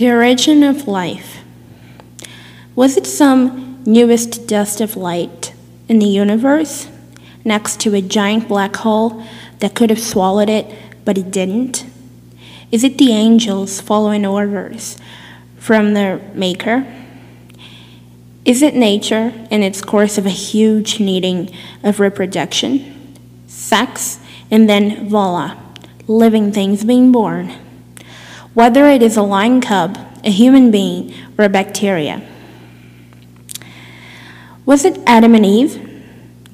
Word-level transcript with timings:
The 0.00 0.10
origin 0.10 0.62
of 0.62 0.88
life. 0.88 1.44
Was 2.74 2.96
it 2.96 3.06
some 3.06 3.82
newest 3.84 4.48
dust 4.48 4.80
of 4.80 4.96
light 4.96 5.52
in 5.90 5.98
the 5.98 6.06
universe 6.06 6.88
next 7.44 7.80
to 7.80 7.94
a 7.94 8.00
giant 8.00 8.48
black 8.48 8.76
hole 8.76 9.22
that 9.58 9.74
could 9.74 9.90
have 9.90 10.00
swallowed 10.00 10.48
it, 10.48 10.74
but 11.04 11.18
it 11.18 11.30
didn't? 11.30 11.84
Is 12.72 12.82
it 12.82 12.96
the 12.96 13.12
angels 13.12 13.82
following 13.82 14.24
orders 14.24 14.96
from 15.58 15.92
their 15.92 16.16
maker? 16.32 16.86
Is 18.46 18.62
it 18.62 18.74
nature 18.74 19.34
in 19.50 19.62
its 19.62 19.82
course 19.82 20.16
of 20.16 20.24
a 20.24 20.30
huge 20.30 20.98
needing 20.98 21.54
of 21.82 22.00
reproduction, 22.00 23.18
sex, 23.48 24.18
and 24.50 24.66
then 24.66 25.10
voila, 25.10 25.58
living 26.06 26.52
things 26.52 26.84
being 26.84 27.12
born? 27.12 27.52
Whether 28.54 28.86
it 28.86 29.02
is 29.02 29.16
a 29.16 29.22
lion 29.22 29.60
cub, 29.60 29.96
a 30.24 30.30
human 30.30 30.70
being, 30.70 31.14
or 31.38 31.44
a 31.44 31.48
bacteria. 31.48 32.20
Was 34.66 34.84
it 34.84 35.00
Adam 35.06 35.34
and 35.34 35.46
Eve, 35.46 36.04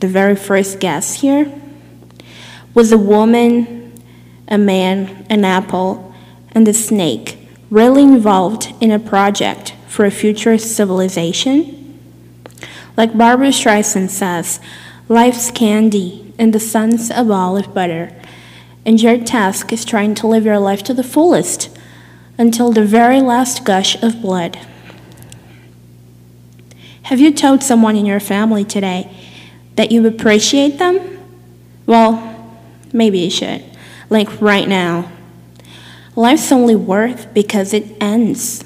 the 0.00 0.08
very 0.08 0.36
first 0.36 0.78
guess 0.78 1.20
here? 1.20 1.50
Was 2.74 2.92
a 2.92 2.98
woman, 2.98 4.00
a 4.46 4.58
man, 4.58 5.26
an 5.30 5.44
apple, 5.44 6.14
and 6.52 6.68
a 6.68 6.74
snake 6.74 7.38
really 7.70 8.02
involved 8.02 8.72
in 8.80 8.90
a 8.90 8.98
project 8.98 9.74
for 9.88 10.04
a 10.04 10.10
future 10.10 10.58
civilization? 10.58 11.98
Like 12.96 13.16
Barbra 13.16 13.48
Streisand 13.48 14.10
says, 14.10 14.60
life's 15.08 15.50
candy 15.50 16.34
and 16.38 16.52
the 16.52 16.60
sun's 16.60 17.10
a 17.10 17.24
ball 17.24 17.56
of 17.56 17.74
butter, 17.74 18.12
and 18.84 19.02
your 19.02 19.18
task 19.18 19.72
is 19.72 19.84
trying 19.84 20.14
to 20.16 20.26
live 20.26 20.44
your 20.44 20.58
life 20.58 20.82
to 20.84 20.94
the 20.94 21.02
fullest 21.02 21.75
until 22.38 22.70
the 22.72 22.84
very 22.84 23.20
last 23.20 23.64
gush 23.64 24.00
of 24.02 24.20
blood. 24.20 24.58
Have 27.04 27.20
you 27.20 27.32
told 27.32 27.62
someone 27.62 27.96
in 27.96 28.04
your 28.04 28.20
family 28.20 28.64
today 28.64 29.10
that 29.76 29.92
you 29.92 30.06
appreciate 30.06 30.78
them? 30.78 31.18
Well, 31.86 32.58
maybe 32.92 33.20
you 33.20 33.30
should, 33.30 33.62
like 34.10 34.40
right 34.40 34.68
now. 34.68 35.10
Life's 36.16 36.50
only 36.50 36.74
worth 36.74 37.32
because 37.32 37.72
it 37.72 37.96
ends. 38.00 38.64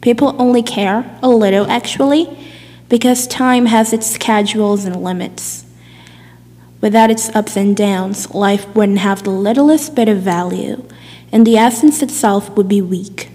People 0.00 0.36
only 0.40 0.62
care 0.62 1.18
a 1.22 1.28
little, 1.28 1.66
actually, 1.68 2.38
because 2.88 3.26
time 3.26 3.66
has 3.66 3.92
its 3.92 4.06
schedules 4.06 4.84
and 4.84 5.02
limits. 5.02 5.64
Without 6.80 7.10
its 7.10 7.28
ups 7.34 7.56
and 7.56 7.76
downs, 7.76 8.32
life 8.32 8.68
wouldn't 8.74 8.98
have 8.98 9.24
the 9.24 9.30
littlest 9.30 9.96
bit 9.96 10.08
of 10.08 10.18
value, 10.18 10.86
and 11.32 11.46
the 11.46 11.56
essence 11.56 12.02
itself 12.02 12.50
would 12.50 12.68
be 12.68 12.82
weak. 12.82 13.30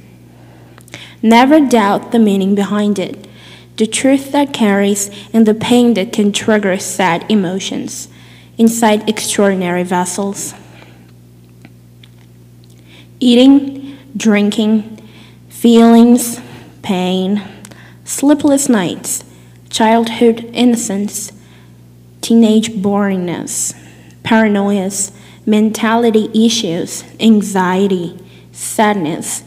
Never 1.22 1.60
doubt 1.60 2.12
the 2.12 2.20
meaning 2.20 2.56
behind 2.56 3.00
it, 3.00 3.28
the 3.78 3.88
truth 3.88 4.32
that 4.32 4.54
carries, 4.54 5.10
and 5.34 5.46
the 5.46 5.54
pain 5.54 5.94
that 5.94 6.14
can 6.14 6.32
trigger 6.32 6.78
sad 6.78 7.26
emotions 7.30 8.10
inside 8.58 9.08
extraordinary 9.10 9.84
vessels. 9.84 10.54
Eating, 13.20 13.98
drinking, 14.16 15.02
feelings, 15.50 16.40
pain, 16.82 17.42
sleepless 18.04 18.68
nights, 18.68 19.24
childhood 19.70 20.50
innocence, 20.54 21.32
teenage 22.22 22.70
boringness, 22.70 23.74
paranoias, 24.24 25.12
mentality 25.46 26.30
issues, 26.34 27.04
anxiety, 27.20 28.18
sadness, 28.52 29.44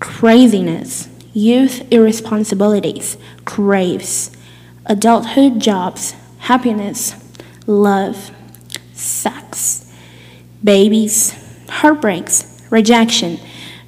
craziness, 0.00 1.08
youth 1.32 1.86
irresponsibilities, 1.92 3.16
craves, 3.44 4.36
adulthood 4.86 5.60
jobs, 5.60 6.14
happiness, 6.38 7.14
love, 7.66 8.30
sex, 8.92 9.92
babies, 10.62 11.34
heartbreaks, 11.68 12.60
rejection, 12.70 13.38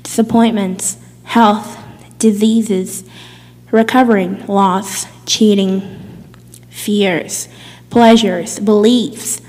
disappointments, 0.03 0.97
health, 1.25 1.79
diseases, 2.19 3.05
recovering, 3.71 4.47
loss, 4.47 5.07
cheating, 5.27 5.83
fears, 6.69 7.49
pleasures, 7.89 8.59
beliefs, 8.61 9.41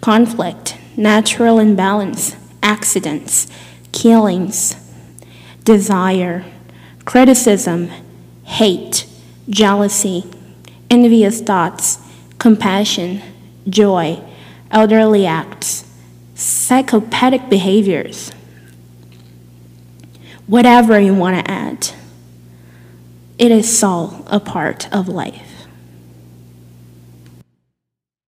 conflict, 0.00 0.76
natural 0.96 1.58
imbalance, 1.58 2.36
accidents, 2.62 3.46
killings, 3.92 4.76
desire, 5.64 6.44
criticism, 7.04 7.88
hate, 8.44 9.06
jealousy, 9.48 10.24
envious 10.90 11.40
thoughts, 11.40 11.98
compassion, 12.38 13.22
joy, 13.68 14.22
elderly 14.70 15.26
acts, 15.26 15.84
psychopathic 16.34 17.48
behaviors, 17.48 18.30
whatever 20.46 20.98
you 21.00 21.14
want 21.14 21.44
to 21.44 21.50
add. 21.50 21.90
It 23.38 23.50
is 23.50 23.82
all 23.82 24.24
a 24.26 24.40
part 24.40 24.92
of 24.92 25.08
life. 25.08 25.47